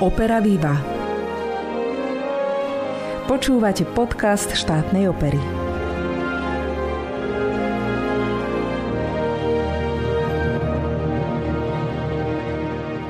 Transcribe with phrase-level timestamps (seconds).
[0.00, 0.80] Opera Viva.
[3.28, 5.36] Počúvate podcast štátnej opery.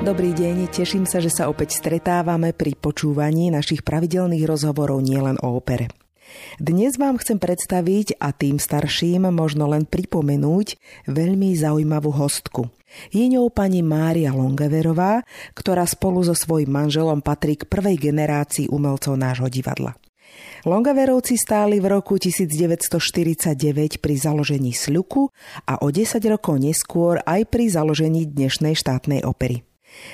[0.03, 5.63] Dobrý deň, teším sa, že sa opäť stretávame pri počúvaní našich pravidelných rozhovorov nielen o
[5.63, 5.95] opere.
[6.59, 10.75] Dnes vám chcem predstaviť a tým starším možno len pripomenúť
[11.07, 12.80] veľmi zaujímavú hostku.
[13.11, 15.23] Je ňou pani Mária Longeverová,
[15.55, 19.95] ktorá spolu so svojím manželom patrí k prvej generácii umelcov nášho divadla.
[20.69, 25.33] Longaverovci stáli v roku 1949 pri založení Sľuku
[25.65, 29.65] a o 10 rokov neskôr aj pri založení dnešnej štátnej opery.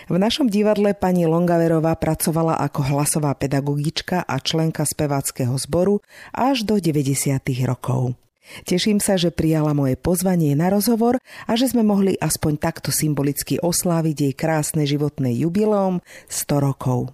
[0.09, 6.01] V našom divadle pani Longaverová pracovala ako hlasová pedagogička a členka speváckého zboru
[6.33, 7.37] až do 90.
[7.69, 8.17] rokov.
[8.65, 13.59] Teším sa, že prijala moje pozvanie na rozhovor a že sme mohli aspoň takto symbolicky
[13.61, 17.13] osláviť jej krásne životné jubileum 100 rokov.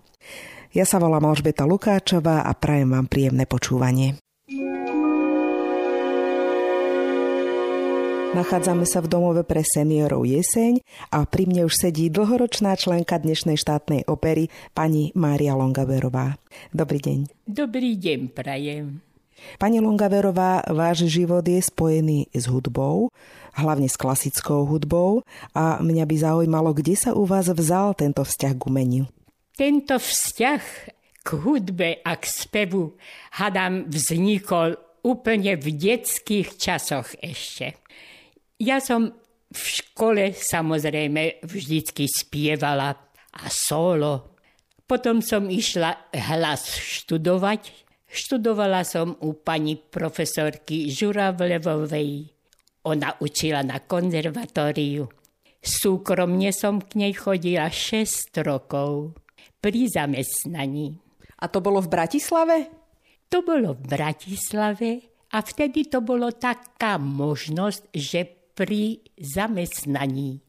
[0.72, 4.16] Ja sa volám Alžbeta Lukáčová a prajem vám príjemné počúvanie.
[8.32, 10.80] Nachádzame sa v domove pre seniorov Jeseň
[11.12, 16.40] a pri mne už sedí dlhoročná členka dnešnej štátnej opery pani Mária Longaverová.
[16.72, 17.28] Dobrý deň.
[17.44, 19.11] Dobrý deň, prajem.
[19.58, 23.12] Pani Longaverová, váš život je spojený s hudbou,
[23.54, 28.52] hlavne s klasickou hudbou a mňa by zaujímalo, kde sa u vás vzal tento vzťah
[28.56, 29.04] k umeniu.
[29.52, 30.62] Tento vzťah
[31.22, 32.98] k hudbe a k spevu,
[33.38, 34.74] hadám, vznikol
[35.06, 37.78] úplne v detských časoch ešte.
[38.62, 39.14] Ja som
[39.52, 42.96] v škole samozrejme vždycky spievala
[43.32, 44.38] a solo.
[44.88, 47.81] Potom som išla hlas študovať.
[48.12, 52.28] Študovala som u pani profesorky Žuravlevovej.
[52.84, 55.08] Ona učila na konzervatóriu.
[55.64, 59.16] Súkromne som k nej chodila 6 rokov
[59.64, 61.00] pri zamestnaní.
[61.40, 62.68] A to bolo v Bratislave?
[63.32, 64.90] To bolo v Bratislave
[65.32, 70.44] a vtedy to bolo taká možnosť, že pri zamestnaní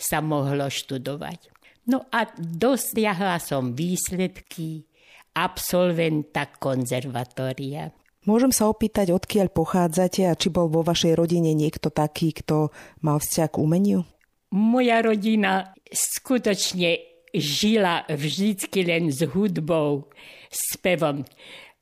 [0.00, 1.52] sa mohlo študovať.
[1.84, 4.88] No a dosiahla som výsledky
[5.34, 7.90] absolventa konzervatória.
[8.24, 12.72] Môžem sa opýtať, odkiaľ pochádzate a či bol vo vašej rodine niekto taký, kto
[13.04, 14.00] mal vzťah k umeniu?
[14.48, 20.08] Moja rodina skutočne žila vždycky len s hudbou,
[20.48, 21.26] s pevom.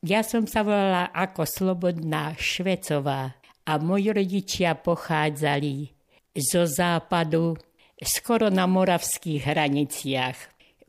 [0.03, 5.95] Ja som sa volala ako Slobodná Švecová a moji rodičia pochádzali
[6.35, 7.55] zo západu,
[8.03, 10.39] skoro na moravských hraniciach.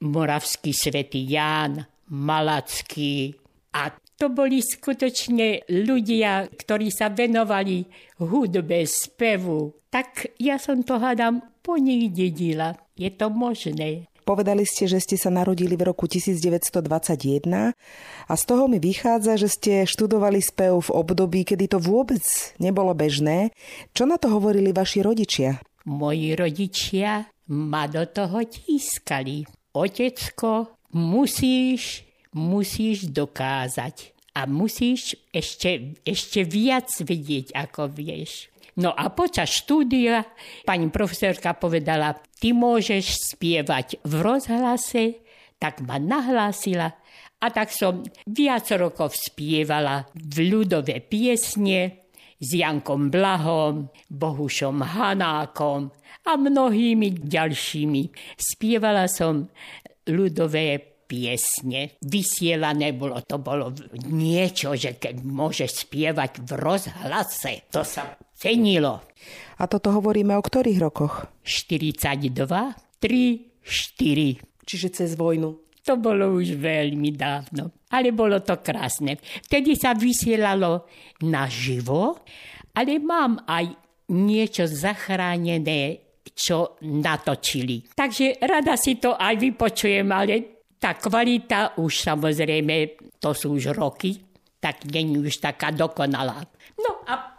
[0.01, 3.33] Moravský svätý Ján, Malacký.
[3.73, 7.83] A to boli skutočne ľudia, ktorí sa venovali
[8.21, 9.73] hudbe, spevu.
[9.89, 12.77] Tak ja som to hádam po nich dedila.
[12.93, 14.05] Je to možné.
[14.23, 17.75] Povedali ste, že ste sa narodili v roku 1921
[18.23, 22.23] a z toho mi vychádza, že ste študovali spev v období, kedy to vôbec
[22.55, 23.51] nebolo bežné.
[23.91, 25.59] Čo na to hovorili vaši rodičia?
[25.91, 29.43] Moji rodičia ma do toho tískali.
[29.75, 34.13] Otecko, musíš, musíš dokázať.
[34.33, 38.49] A musíš ešte, ešte viac vidieť, ako vieš.
[38.73, 40.25] No a počas štúdia
[40.65, 45.21] pani profesorka povedala, ty môžeš spievať v rozhlase,
[45.61, 46.97] tak ma nahlásila
[47.43, 52.07] a tak som viac rokov spievala v ľudové piesne
[52.39, 55.91] s Jankom Blahom, Bohušom Hanákom
[56.23, 58.03] a mnohými ďalšími.
[58.39, 59.51] Spievala som
[60.07, 61.99] ľudové piesne.
[62.01, 63.69] Vysielané bolo, to bolo
[64.09, 69.03] niečo, že keď môže spievať v rozhlase, to sa cenilo.
[69.59, 71.29] A toto hovoríme o ktorých rokoch?
[71.45, 74.65] 42, 3, 4.
[74.65, 75.63] Čiže cez vojnu.
[75.83, 79.19] To bolo už veľmi dávno, ale bolo to krásne.
[79.19, 80.87] Vtedy sa vysielalo
[81.27, 82.23] naživo,
[82.71, 83.75] ale mám aj
[84.15, 85.99] niečo zachránené,
[86.33, 87.93] čo natočili.
[87.93, 94.19] Takže rada si to aj vypočujem, ale tá kvalita už samozrejme, to sú už roky,
[94.59, 96.43] tak není už taká dokonalá.
[96.75, 97.33] No a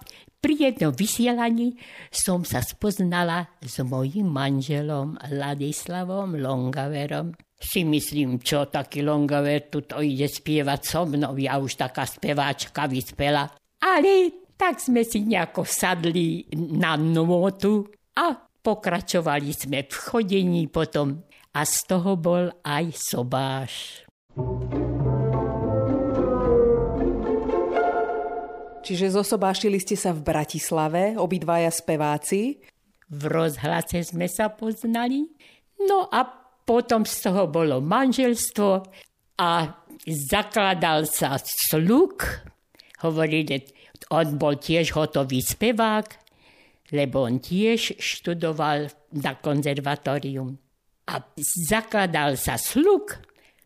[0.44, 1.73] pri jednom vysielaní
[2.12, 7.32] som sa spoznala s mojim manželom Ladislavom Longaverom.
[7.56, 13.49] Si myslím, čo taký Longaver tuto ide spievať so mnou, ja už taká speváčka vyspela.
[13.81, 16.44] Ale tak sme si nejako sadli
[16.76, 17.88] na notu
[18.20, 21.20] a pokračovali sme v chodení potom
[21.52, 24.02] a z toho bol aj sobáš.
[28.84, 32.61] Čiže zosobášili ste sa v Bratislave, obidvaja speváci?
[33.08, 35.25] V rozhlase sme sa poznali.
[35.88, 36.25] No a
[36.64, 38.84] potom z toho bolo manželstvo
[39.40, 39.50] a
[40.05, 42.44] zakladal sa sluk.
[43.00, 43.64] Hovorili,
[44.12, 46.23] on bol tiež hotový spevák,
[46.92, 50.56] lebo on tiež študoval na konzervatórium.
[51.08, 53.20] A zakladal sa sluk.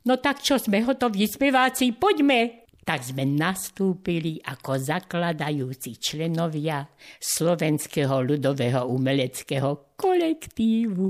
[0.06, 6.88] No tak čo sme hotoví speváci, poďme tak sme nastúpili ako zakladajúci členovia
[7.20, 11.04] Slovenského ľudového umeleckého kolektívu.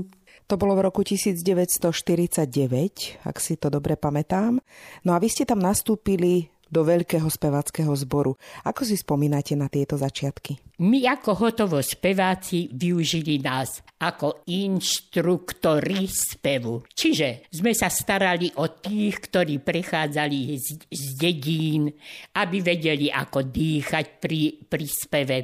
[0.51, 4.59] To bolo v roku 1949, ak si to dobre pamätám.
[5.07, 8.37] No a vy ste tam nastúpili do veľkého spevackého zboru.
[8.63, 10.69] Ako si spomínate na tieto začiatky?
[10.79, 16.87] My ako hotovo speváci využili nás ako inštruktori spevu.
[16.87, 21.91] Čiže sme sa starali o tých, ktorí prechádzali z, z dedín,
[22.39, 25.37] aby vedeli, ako dýchať pri, pri speve,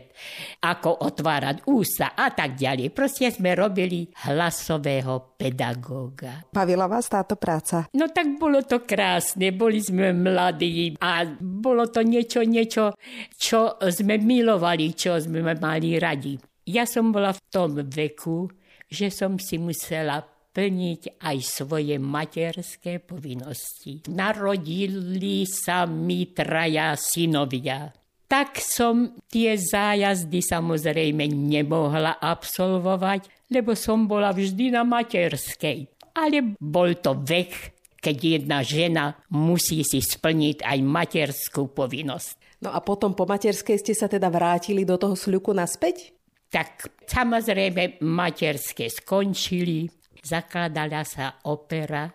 [0.63, 2.95] ako otvárať ústa a tak ďalej.
[2.95, 6.47] Proste sme robili hlasového pedagóga.
[6.47, 7.91] Bavila vás táto práca?
[7.91, 12.97] No tak bolo to krásne, boli sme mladí a bolo to niečo, niečo,
[13.39, 16.35] čo sme milovali, čo sme mali radi.
[16.65, 18.49] Ja som bola v tom veku,
[18.89, 20.19] že som si musela
[20.55, 24.07] plniť aj svoje materské povinnosti.
[24.07, 27.91] Narodili sa mi traja synovia.
[28.25, 35.91] Tak som tie zájazdy samozrejme nemohla absolvovať, lebo som bola vždy na materskej.
[36.15, 37.74] Ale bol to vek,
[38.05, 42.61] keď jedna žena musí si splniť aj materskú povinnosť.
[42.61, 46.13] No a potom po materskej ste sa teda vrátili do toho sľuku naspäť?
[46.53, 49.89] Tak samozrejme materské skončili,
[50.21, 52.05] zakladala sa opera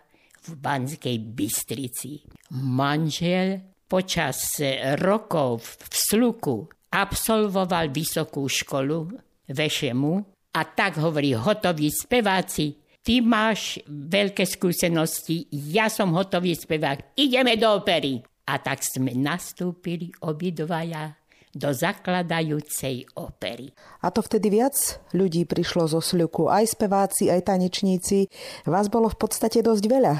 [0.47, 2.23] v Banskej Bystrici.
[2.55, 4.55] Manžel počas
[5.03, 6.57] rokov v sluku
[6.95, 9.11] absolvoval vysokú školu
[9.51, 10.13] Vešemu
[10.55, 17.69] a tak hovorí hotoví speváci, ty máš veľké skúsenosti, ja som hotový spevák, ideme do
[17.69, 18.21] opery.
[18.49, 21.15] A tak sme nastúpili obidvaja
[21.53, 23.71] do zakladajúcej opery.
[24.01, 24.75] A to vtedy viac
[25.13, 28.27] ľudí prišlo zo sľuku, aj speváci, aj tanečníci.
[28.65, 30.15] Vás bolo v podstate dosť veľa.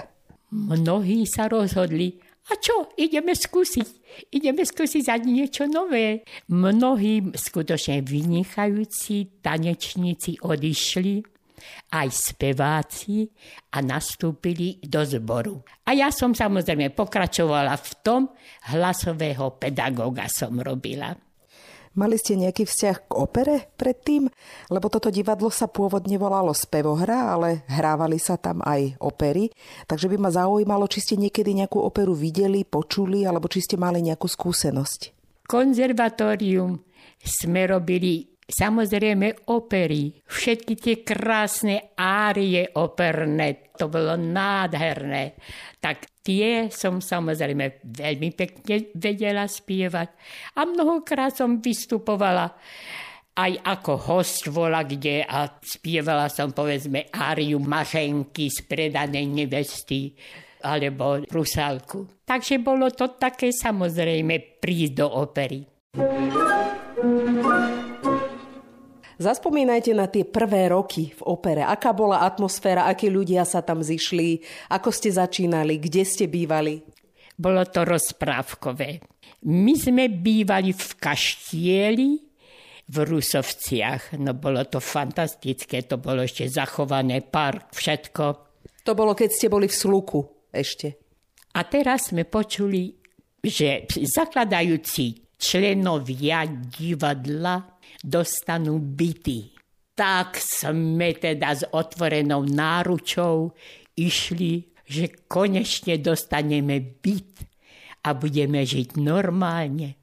[0.52, 2.20] Mnohí sa rozhodli,
[2.50, 3.88] a čo, ideme skúsiť.
[4.34, 6.26] Ideme skúsiť za niečo nové.
[6.50, 11.22] Mnohí skutočne vynikajúci tanečníci odišli
[11.92, 13.30] aj speváci
[13.74, 15.62] a nastúpili do zboru.
[15.88, 18.22] A ja som samozrejme pokračovala v tom,
[18.72, 21.18] hlasového pedagóga som robila.
[21.92, 24.32] Mali ste nejaký vzťah k opere predtým?
[24.72, 29.52] Lebo toto divadlo sa pôvodne volalo Spevohra, ale hrávali sa tam aj opery.
[29.92, 34.00] Takže by ma zaujímalo, či ste niekedy nejakú operu videli, počuli, alebo či ste mali
[34.00, 35.20] nejakú skúsenosť.
[35.52, 36.80] Konzervatórium
[37.20, 45.40] sme robili Samozrejme opery, všetky tie krásne árie operné, to bolo nádherné.
[45.80, 50.10] Tak tie som samozrejme veľmi pekne vedela spievať.
[50.60, 52.52] A mnohokrát som vystupovala
[53.32, 60.12] aj ako host vola kde a spievala som povedzme áriu Mašenky z predanej nevesty
[60.62, 62.22] alebo Rusalku.
[62.28, 65.64] Takže bolo to také samozrejme prísť do opery.
[69.22, 71.62] Zaspomínajte na tie prvé roky v opere.
[71.62, 74.42] Aká bola atmosféra, akí ľudia sa tam zišli,
[74.74, 76.82] ako ste začínali, kde ste bývali?
[77.38, 78.98] Bolo to rozprávkové.
[79.46, 82.10] My sme bývali v kaštieli
[82.90, 84.18] v Rusovciach.
[84.18, 88.26] No bolo to fantastické, to bolo ešte zachované, park, všetko.
[88.90, 90.98] To bolo, keď ste boli v Sluku ešte.
[91.54, 92.90] A teraz sme počuli,
[93.42, 97.58] že zakladajúci členovia divadla
[98.06, 99.58] dostanú byty.
[99.98, 103.58] Tak sme teda s otvorenou náručou
[103.98, 107.50] išli, že konečne dostaneme byt
[108.06, 109.98] a budeme žiť normálne.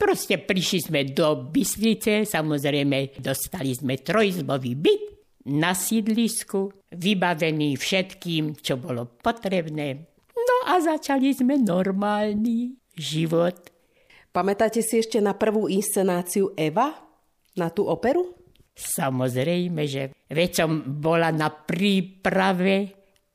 [0.00, 5.04] Proste prišli sme do Byslice, samozrejme dostali sme trojizbový byt
[5.52, 10.08] na sídlisku, vybavený všetkým, čo bolo potrebné.
[10.34, 13.69] No a začali sme normálny život.
[14.30, 17.10] Pamätáte si ešte na prvú inscenáciu Eva?
[17.58, 18.36] na tú operu?
[18.76, 20.70] Samozrejme, že veď som
[21.02, 22.94] bola na príprave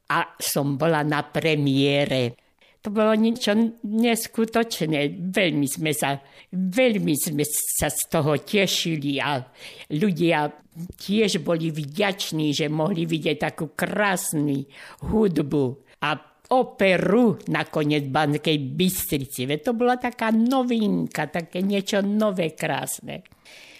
[0.10, 2.40] a som bola na premiére.
[2.82, 5.18] To bolo niečo neskutočné.
[5.34, 6.22] Veľmi sme sa,
[6.54, 9.42] veľmi sme sa z toho tešili a
[9.90, 10.54] ľudia
[11.02, 14.70] tiež boli vďační, že mohli vidieť takú krásnu
[15.02, 15.66] hudbu
[16.06, 19.50] a operu nakoniec Banskej Bystrici.
[19.50, 23.26] Veď to bola taká novinka, také niečo nové, krásne.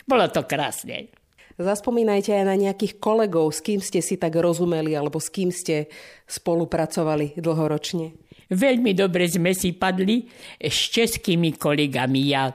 [0.06, 1.14] Bolo to krásne.
[1.56, 5.88] Zaspomínajte aj na nejakých kolegov, s kým ste si tak rozumeli alebo s kým ste
[6.28, 8.12] spolupracovali dlhoročne.
[8.52, 10.28] Veľmi dobre sme si padli
[10.60, 12.22] s českými kolegami.
[12.28, 12.52] Ja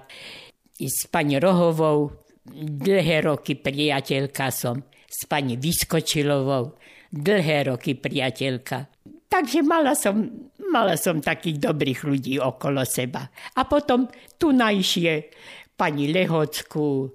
[0.77, 6.77] s pani Rohovou dlhé roky priateľka som, s pani Vyskočilovou
[7.11, 9.00] dlhé roky priateľka.
[9.31, 10.27] Takže mala som,
[10.75, 13.31] mala som takých dobrých ľudí okolo seba.
[13.55, 15.31] A potom tu najšie
[15.79, 17.15] pani Lehocku,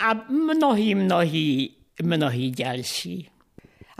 [0.00, 3.28] a mnohí, mnohí, mnohí ďalší.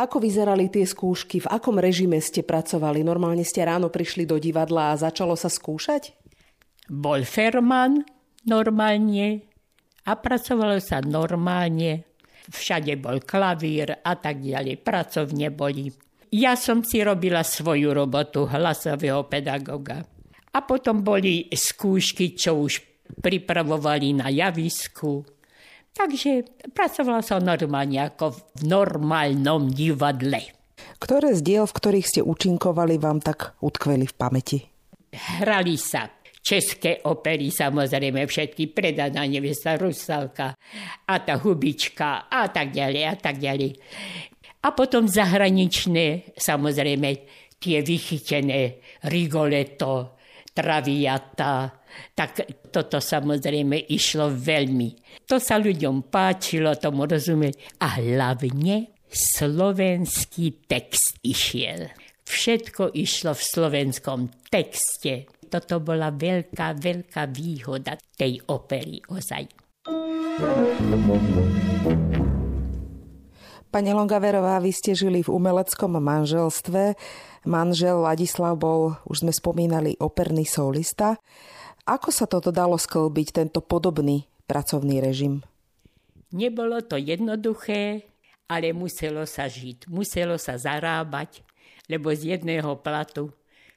[0.00, 1.44] Ako vyzerali tie skúšky?
[1.44, 3.04] V akom režime ste pracovali?
[3.04, 6.16] Normálne ste ráno prišli do divadla a začalo sa skúšať?
[6.88, 8.00] Bol Ferman
[8.48, 9.44] normálne
[10.08, 12.08] a pracovalo sa normálne.
[12.48, 14.80] Všade bol klavír a tak ďalej.
[14.80, 15.92] Pracovne boli.
[16.30, 20.06] Ja som si robila svoju robotu hlasového pedagoga.
[20.50, 22.82] A potom boli skúšky, čo už
[23.22, 25.26] pripravovali na javisku
[25.90, 30.54] Takže pracovala som normálne ako v normálnom divadle.
[31.02, 34.58] Ktoré z diel, v ktorých ste účinkovali, vám tak utkveli v pamäti?
[35.10, 36.06] Hrali sa
[36.40, 40.56] české opery, samozrejme všetky, predaná nevesta, Rusalka
[41.04, 43.70] a tá hubička a tak ďalej a tak ďalej.
[44.60, 47.08] A potom zahraničné, samozrejme,
[47.56, 51.80] tie vychytené Rigoletto, Traviata,
[52.12, 55.22] tak toto samozrejme išlo veľmi.
[55.30, 57.80] To sa ľuďom páčilo, tomu rozumieť.
[57.80, 61.90] A hlavne slovenský text išiel.
[62.26, 65.26] Všetko išlo v slovenskom texte.
[65.50, 69.50] Toto bola veľká, veľká výhoda tej opery ozaj.
[73.70, 76.98] Pani Longaverová, vy ste žili v umeleckom manželstve.
[77.46, 81.14] Manžel Ladislav bol, už sme spomínali, operný solista.
[81.86, 85.46] Ako sa toto dalo sklbiť, tento podobný pracovný režim?
[86.34, 88.10] Nebolo to jednoduché,
[88.50, 91.46] ale muselo sa žiť, muselo sa zarábať,
[91.86, 93.30] lebo z jedného platu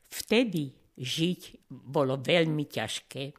[0.09, 3.37] vtedy žiť bolo veľmi ťažké.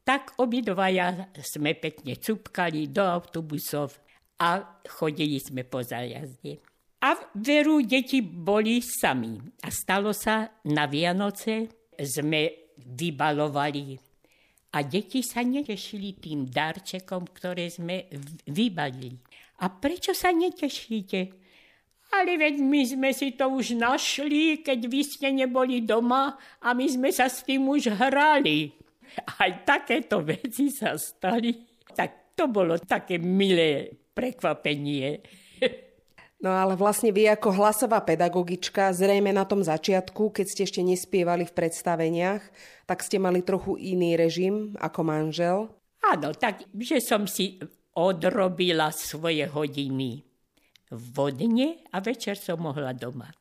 [0.00, 4.03] Tak obidvaja sme pekne cupkali do autobusov
[4.40, 6.58] a chodili sme po zájazde.
[7.04, 9.36] A veru deti boli sami.
[9.62, 11.68] A stalo sa na Vianoce,
[12.00, 14.00] sme vybalovali.
[14.74, 18.10] A deti sa netešili tým darčekom, ktoré sme
[18.48, 19.20] vybalili.
[19.62, 21.20] A prečo sa netešíte?
[22.14, 26.86] Ale veď my sme si to už našli, keď vy ste neboli doma a my
[26.88, 28.74] sme sa s tým už hrali.
[29.38, 31.54] Aj takéto veci sa stali.
[31.94, 35.20] Tak to bolo také milé prekvapenie.
[36.44, 41.48] No ale vlastne vy ako hlasová pedagogička, zrejme na tom začiatku, keď ste ešte nespievali
[41.48, 42.42] v predstaveniach,
[42.84, 45.58] tak ste mali trochu iný režim ako manžel?
[46.04, 47.56] Áno, tak, že som si
[47.96, 50.20] odrobila svoje hodiny
[50.92, 53.32] vodne a večer som mohla doma.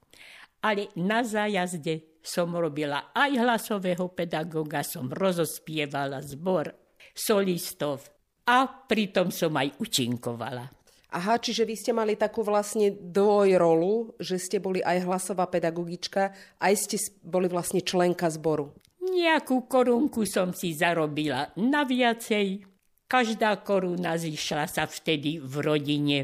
[0.63, 6.71] Ale na zájazde som robila aj hlasového pedagoga, som rozospievala zbor
[7.11, 8.12] solistov
[8.43, 10.67] a pritom som aj učinkovala.
[11.13, 16.73] Aha, čiže vy ste mali takú vlastne dvojrolu, že ste boli aj hlasová pedagogička, aj
[16.73, 18.73] ste boli vlastne členka zboru.
[18.97, 22.65] Nejakú korunku som si zarobila na viacej.
[23.05, 26.19] Každá koruna zišla sa vtedy v rodine.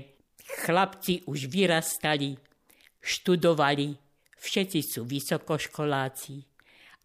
[0.66, 2.34] Chlapci už vyrastali,
[2.98, 3.94] študovali,
[4.42, 6.42] všetci sú vysokoškoláci.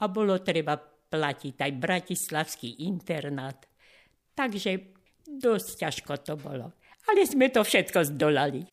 [0.00, 3.61] A bolo treba platiť aj bratislavský internát.
[4.33, 4.93] Takže
[5.26, 6.73] dosť ťažko to bolo
[7.09, 8.64] ale sme to všetko zdolali.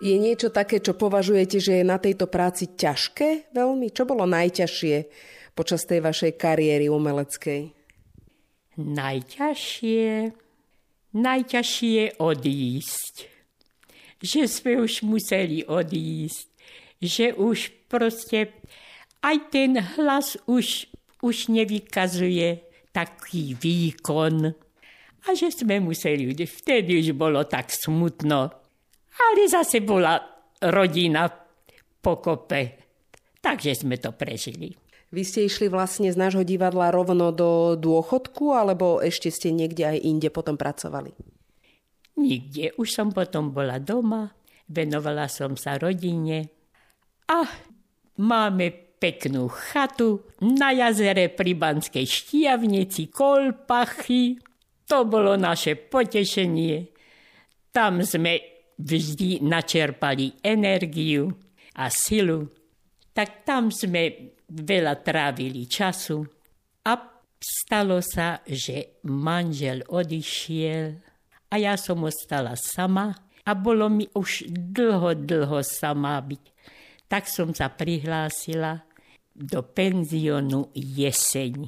[0.00, 3.92] Je niečo také, čo považujete, že je na tejto práci ťažké veľmi?
[3.92, 4.96] Čo bolo najťažšie
[5.52, 7.68] počas tej vašej kariéry umeleckej?
[8.80, 10.32] Najťažšie?
[11.10, 13.14] Najťažšie je odísť.
[14.24, 16.48] Že sme už museli odísť.
[17.04, 17.58] Že už
[17.92, 18.56] proste
[19.20, 20.88] aj ten hlas už,
[21.20, 24.50] už nevykazuje taký výkon
[25.20, 28.48] a že sme museli, vtedy už bolo tak smutno.
[29.20, 30.16] Ale zase bola
[30.64, 31.28] rodina
[32.00, 32.80] pokope.
[33.40, 34.72] Takže sme to prežili.
[35.10, 39.98] Vy ste išli vlastne z nášho divadla rovno do dôchodku, alebo ešte ste niekde aj
[40.06, 41.10] inde potom pracovali?
[42.20, 42.78] Nikde.
[42.78, 44.30] Už som potom bola doma,
[44.70, 46.52] venovala som sa rodine
[47.26, 47.42] a
[48.22, 54.36] máme peknú chatu na jazere pri Banskej štiavnici, Kolpachy.
[54.84, 56.92] To bolo naše potešenie.
[57.72, 58.36] Tam sme
[58.76, 61.32] vždy načerpali energiu
[61.80, 62.44] a silu.
[63.16, 66.20] Tak tam sme veľa trávili času.
[66.84, 66.92] A
[67.40, 71.00] stalo sa, že manžel odišiel
[71.48, 73.16] a ja som ostala sama
[73.46, 76.44] a bolo mi už dlho, dlho sama byť.
[77.10, 78.89] Tak som sa prihlásila
[79.40, 81.64] do penziónu jeseň.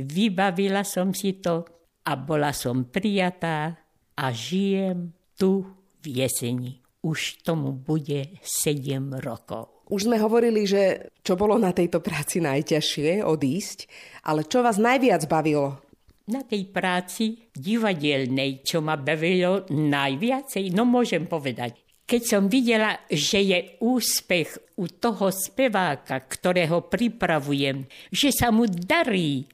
[0.00, 1.68] Vybavila som si to
[2.08, 3.76] a bola som prijatá
[4.16, 5.68] a žijem tu
[6.00, 6.80] v jeseni.
[7.04, 9.84] Už tomu bude 7 rokov.
[9.90, 13.78] Už sme hovorili, že čo bolo na tejto práci najťažšie odísť,
[14.24, 15.82] ale čo vás najviac bavilo?
[16.30, 23.38] Na tej práci divadelnej, čo ma bavilo najviacej, no môžem povedať, keď som videla, že
[23.38, 29.46] je úspech u toho speváka, ktorého pripravujem, že sa mu darí,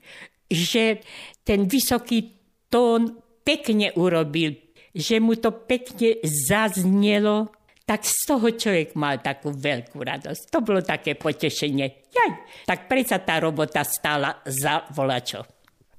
[0.48, 1.04] že
[1.44, 2.32] ten vysoký
[2.72, 4.56] tón pekne urobil,
[4.96, 7.52] že mu to pekne zaznelo,
[7.84, 10.48] tak z toho človek mal takú veľkú radosť.
[10.48, 12.08] To bolo také potešenie.
[12.08, 12.30] Jaj,
[12.64, 15.44] tak predsa tá robota stála za volačo.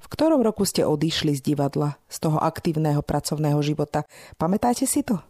[0.02, 4.10] V ktorom roku ste odišli z divadla, z toho aktívneho pracovného života?
[4.42, 5.22] Pamätáte si to?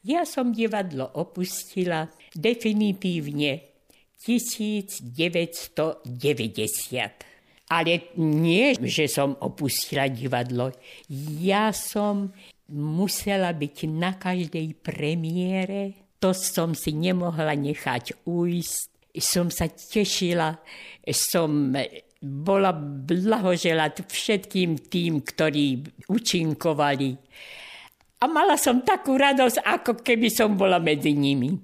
[0.00, 3.60] Ja som divadlo opustila definitívne
[4.16, 5.12] 1990.
[7.70, 10.74] Ale nie, že som opustila divadlo.
[11.38, 12.34] Ja som
[12.72, 15.94] musela byť na každej premiére.
[16.18, 18.88] To som si nemohla nechať ujsť.
[19.20, 20.58] Som sa tešila,
[21.10, 21.74] som
[22.20, 27.16] bola blahoželať všetkým tým, ktorí učinkovali.
[28.20, 31.56] A mala som takú radosť, ako keby som bola medzi nimi.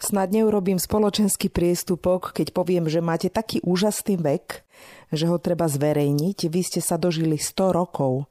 [0.00, 4.64] Snad neurobím spoločenský priestupok, keď poviem, že máte taký úžasný vek,
[5.12, 6.48] že ho treba zverejniť.
[6.48, 8.24] Vy ste sa dožili 100 rokov.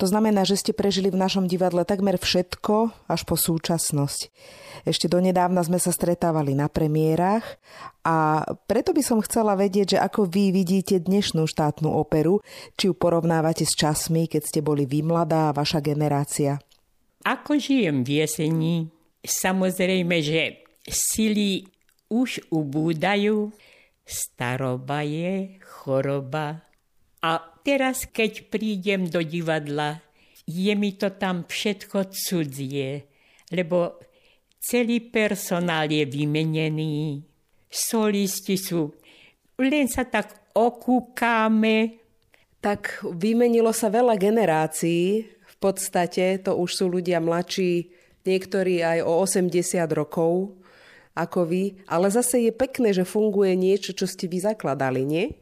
[0.00, 4.20] To znamená, že ste prežili v našom divadle takmer všetko až po súčasnosť.
[4.82, 7.44] Ešte donedávna sme sa stretávali na premiérach
[8.02, 12.42] a preto by som chcela vedieť, že ako vy vidíte dnešnú štátnu operu,
[12.74, 16.58] či ju porovnávate s časmi, keď ste boli vy mladá vaša generácia.
[17.22, 18.90] Ako žijem v jeseni,
[19.22, 21.70] samozrejme, že sily
[22.10, 23.54] už ubúdajú,
[24.02, 26.66] staroba je choroba
[27.22, 30.02] a teraz, keď prídem do divadla,
[30.46, 33.06] je mi to tam všetko cudzie,
[33.54, 34.02] lebo
[34.58, 37.22] celý personál je vymenený,
[37.70, 38.90] solisti sú,
[39.58, 42.02] len sa tak okúkáme.
[42.62, 47.90] Tak vymenilo sa veľa generácií, v podstate to už sú ľudia mladší,
[48.22, 50.54] niektorí aj o 80 rokov
[51.12, 55.41] ako vy, ale zase je pekné, že funguje niečo, čo ste vy zakladali, nie?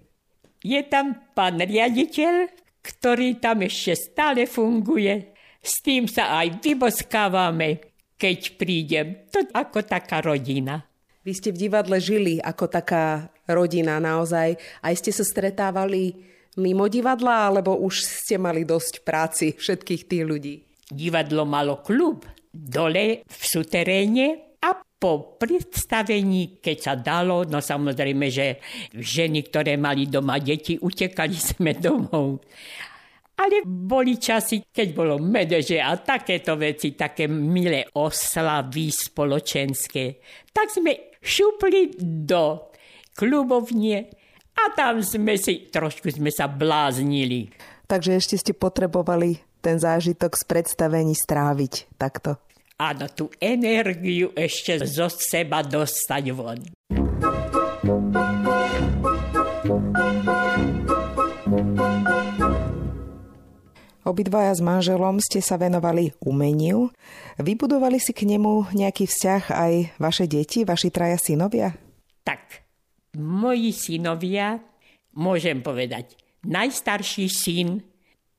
[0.61, 2.53] Je tam pán riaditeľ,
[2.85, 5.33] ktorý tam ešte stále funguje.
[5.61, 9.07] S tým sa aj vyboskávame, keď prídem.
[9.33, 10.85] To ako taká rodina.
[11.21, 14.57] Vy ste v divadle žili ako taká rodina naozaj.
[14.81, 16.17] Aj ste sa stretávali
[16.57, 20.55] mimo divadla, alebo už ste mali dosť práci všetkých tých ľudí?
[20.89, 24.50] Divadlo malo klub dole v suteréne
[25.01, 28.61] po predstavení, keď sa dalo, no samozrejme, že
[28.93, 32.45] ženy, ktoré mali doma deti, utekali sme domov.
[33.41, 40.21] Ale boli časy, keď bolo medeže a takéto veci, také milé oslavy spoločenské.
[40.53, 42.69] Tak sme šupli do
[43.17, 44.13] klubovne
[44.53, 47.49] a tam sme si, trošku sme sa bláznili.
[47.89, 52.37] Takže ešte ste potrebovali ten zážitok z predstavení stráviť takto.
[52.81, 56.57] Áno, tú energiu ešte zo seba dostať von.
[64.01, 66.89] Obidvaja s manželom ste sa venovali umeniu.
[67.37, 71.77] Vybudovali si k nemu nejaký vzťah aj vaše deti, vaši traja synovia?
[72.25, 72.65] Tak,
[73.21, 74.57] moji synovia,
[75.21, 76.17] môžem povedať,
[76.49, 77.85] najstarší syn,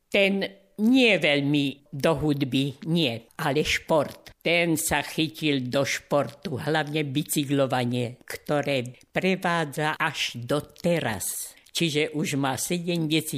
[0.10, 4.34] ten nie veľmi do hudby, nie, ale šport.
[4.42, 11.54] Ten sa chytil do športu, hlavne bicyklovanie, ktoré prevádza až do teraz.
[11.72, 13.38] Čiže už má 71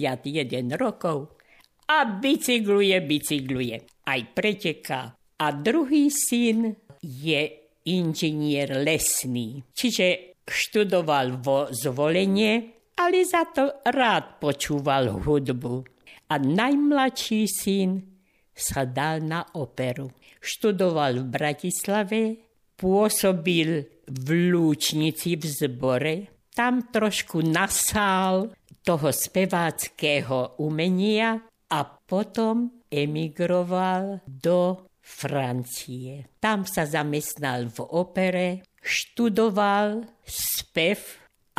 [0.80, 1.36] rokov
[1.92, 3.76] a bicykluje, bicykluje.
[4.08, 5.12] Aj preteká.
[5.44, 6.72] A druhý syn
[7.04, 7.42] je
[7.92, 9.60] inžinier lesný.
[9.76, 15.93] Čiže študoval vo zvolenie, ale za to rád počúval hudbu
[16.34, 18.02] a najmladší syn
[18.50, 20.10] sa dal na operu.
[20.42, 22.22] Študoval v Bratislave,
[22.74, 26.16] pôsobil v Lúčnici v zbore,
[26.58, 28.50] tam trošku nasál
[28.82, 31.38] toho speváckého umenia
[31.70, 36.34] a potom emigroval do Francie.
[36.42, 38.48] Tam sa zamestnal v opere,
[38.82, 40.98] študoval spev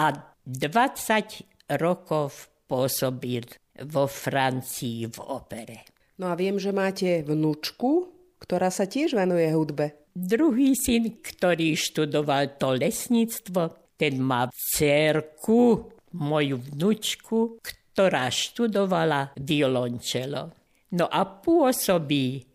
[0.02, 5.78] a 20 rokov pôsobil vo Francii v opere.
[6.22, 9.98] No a viem, že máte vnúčku, ktorá sa tiež venuje hudbe.
[10.14, 20.54] Druhý syn, ktorý študoval to lesníctvo, ten má cerku, moju vnúčku, ktorá študovala violončelo.
[20.94, 22.46] No a pôsobí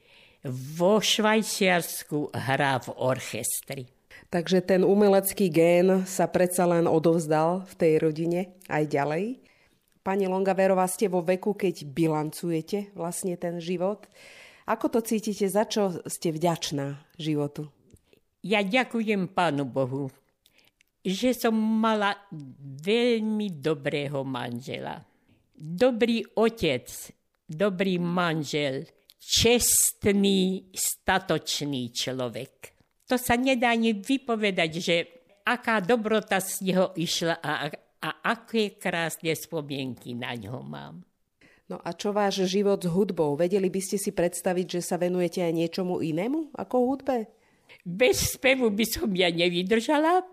[0.48, 3.84] vo Švajčiarsku, hrá v orchestri.
[4.32, 9.26] Takže ten umelecký gén sa predsa len odovzdal v tej rodine aj ďalej.
[10.10, 14.10] Pani Longaverová, ste vo veku, keď bilancujete vlastne ten život.
[14.66, 15.46] Ako to cítite?
[15.46, 17.70] Za čo ste vďačná životu?
[18.42, 20.10] Ja ďakujem Pánu Bohu,
[21.06, 22.18] že som mala
[22.82, 24.98] veľmi dobrého manžela.
[25.54, 26.90] Dobrý otec,
[27.46, 28.90] dobrý manžel,
[29.22, 32.54] čestný, statočný človek.
[33.06, 34.96] To sa nedá ani vypovedať, že
[35.46, 37.70] aká dobrota z neho išla a,
[38.00, 41.04] a aké krásne spomienky na ňo mám.
[41.70, 43.38] No a čo váš život s hudbou?
[43.38, 47.30] Vedeli by ste si predstaviť, že sa venujete aj niečomu inému ako hudbe?
[47.86, 50.26] Bez spevu by som ja nevydržala.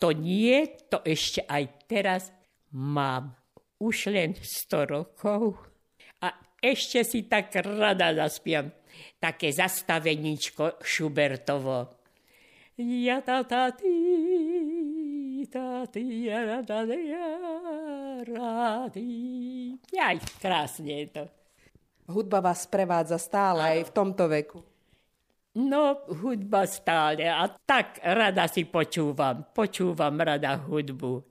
[0.00, 2.22] To nie, to ešte aj teraz
[2.72, 3.36] mám.
[3.76, 5.60] Už len 100 rokov.
[6.24, 6.32] A
[6.64, 8.72] ešte si tak rada zaspiem.
[9.20, 12.00] Také zastaveníčko Šubertovo.
[12.80, 13.84] Ja ta ta ti,
[15.50, 17.28] ta ti, ja ta ja,
[18.22, 19.74] ra ti.
[19.98, 21.24] Aj, krásne je to.
[22.10, 24.62] Hudba vás prevádza stále aj v tomto veku.
[25.58, 27.26] No, hudba stále.
[27.26, 29.50] A tak rada si počúvam.
[29.50, 31.26] Počúvam rada hudbu.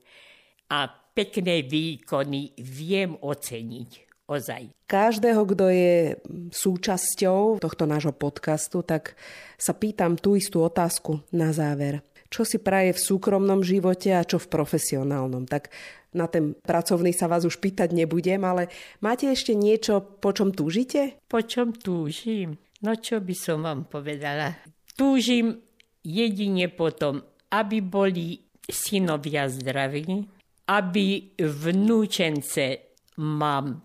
[0.68, 0.84] A
[1.16, 3.90] pekné výkony viem oceniť.
[4.30, 4.86] Ozaj.
[4.86, 6.14] Každého, kto je
[6.54, 9.18] súčasťou tohto nášho podcastu, tak
[9.58, 12.06] sa pýtam tú istú otázku na záver.
[12.30, 15.50] Čo si praje v súkromnom živote a čo v profesionálnom?
[15.50, 15.74] Tak
[16.14, 18.70] na ten pracovný sa vás už pýtať nebudem, ale
[19.02, 21.18] máte ešte niečo, po čom túžite?
[21.26, 22.54] Po čom túžim?
[22.86, 24.62] No čo by som vám povedala?
[24.94, 25.58] Túžim
[26.06, 27.18] jedine potom,
[27.50, 28.38] aby boli
[28.70, 30.22] synovia zdraví,
[30.70, 33.82] aby vnúčence mám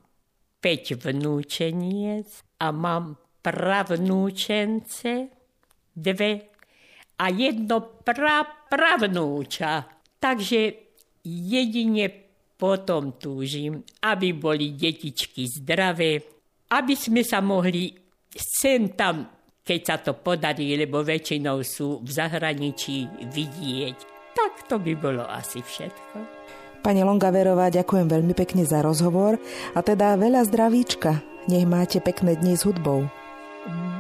[0.61, 2.29] 5 vnúčeniec
[2.61, 5.33] a mám pravnúčence
[5.93, 6.54] dve
[7.19, 9.87] a jedno pra, pravnúča.
[10.19, 10.59] Takže
[11.25, 12.05] jedine
[12.55, 16.23] potom túžim, aby boli detičky zdravé,
[16.71, 17.91] aby sme sa mohli
[18.35, 19.27] sem tam,
[19.65, 23.97] keď sa to podarí, lebo väčšinou sú v zahraničí vidieť.
[24.35, 26.17] Tak to by bolo asi všetko.
[26.85, 29.41] Pani Longaverová, ďakujem veľmi pekne za rozhovor
[29.73, 31.17] a teda veľa zdravíčka.
[31.49, 33.09] Nech máte pekné dni s hudbou.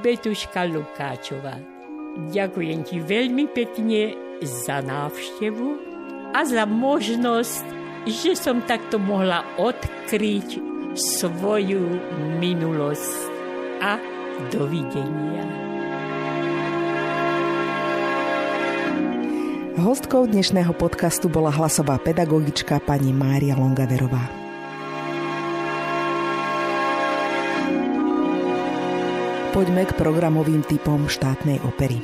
[0.05, 1.57] Betuška Lukáčová,
[2.15, 5.67] ďakujem ti veľmi pekne za návštevu
[6.31, 7.65] a za možnosť,
[8.07, 10.59] že som takto mohla odkryť
[10.95, 11.83] svoju
[12.39, 13.35] minulosť.
[13.83, 13.99] A
[14.49, 15.43] dovidenia.
[19.75, 24.44] Hostkou dnešného podcastu bola hlasová pedagogička pani Mária Longaverová.
[29.55, 32.03] Poďme k programovým typom štátnej opery.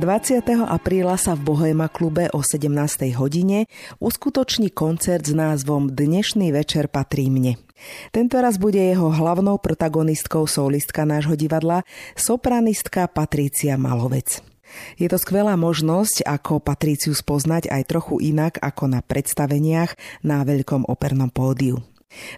[0.00, 0.40] 20.
[0.64, 3.12] apríla sa v Bohema klube o 17.
[3.12, 3.68] hodine
[4.00, 7.60] uskutoční koncert s názvom Dnešný večer patrí mne.
[8.08, 11.84] Tento raz bude jeho hlavnou protagonistkou solistka nášho divadla,
[12.16, 14.40] sopranistka Patrícia Malovec.
[14.96, 20.88] Je to skvelá možnosť, ako Patríciu spoznať aj trochu inak ako na predstaveniach na veľkom
[20.88, 21.84] opernom pódiu.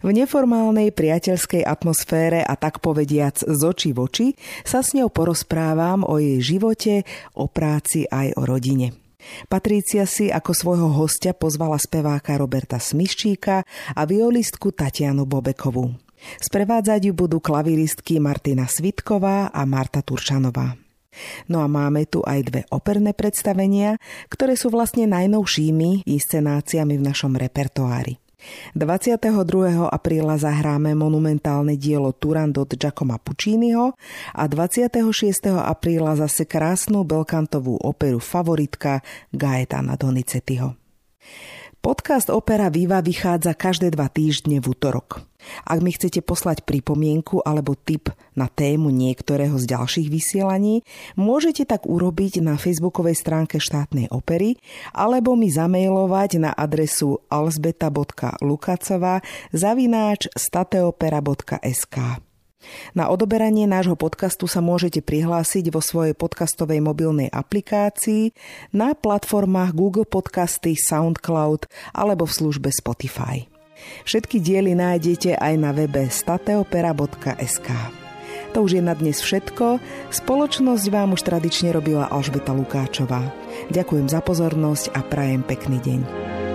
[0.01, 4.29] V neformálnej priateľskej atmosfére a tak povediac z očí v oči
[4.67, 7.05] sa s ňou porozprávam o jej živote,
[7.37, 8.97] o práci aj o rodine.
[9.53, 13.57] Patrícia si ako svojho hostia pozvala speváka Roberta Smiščíka
[13.93, 15.93] a violistku Tatianu Bobekovú.
[16.41, 20.77] Sprevádzať ju budú klaviristky Martina Svitková a Marta Turčanová.
[21.51, 23.99] No a máme tu aj dve operné predstavenia,
[24.31, 28.20] ktoré sú vlastne najnovšími inscenáciami v našom repertoári.
[28.75, 29.89] 22.
[29.89, 33.95] apríla zahráme monumentálne dielo Turandot Giacomo Pucciniho
[34.35, 35.01] a 26.
[35.61, 40.75] apríla zase krásnu belkantovú operu Favoritka Gaetana Donizettiho.
[41.81, 45.30] Podcast Opera Viva vychádza každé dva týždne v útorok.
[45.65, 50.83] Ak mi chcete poslať pripomienku alebo tip na tému niektorého z ďalších vysielaní,
[51.17, 54.57] môžete tak urobiť na facebookovej stránke štátnej opery
[54.97, 59.21] alebo mi zamailovať na adresu alzbeta.lukacová
[59.53, 61.97] zavináč stateopera.sk.
[62.93, 68.37] Na odoberanie nášho podcastu sa môžete prihlásiť vo svojej podcastovej mobilnej aplikácii
[68.77, 71.65] na platformách Google Podcasty, SoundCloud
[71.97, 73.49] alebo v službe Spotify.
[74.05, 77.69] Všetky diely nájdete aj na webe stateopera.sk.
[78.51, 79.79] To už je na dnes všetko.
[80.11, 83.31] Spoločnosť vám už tradične robila Alžbeta Lukáčová.
[83.71, 86.50] Ďakujem za pozornosť a prajem pekný deň.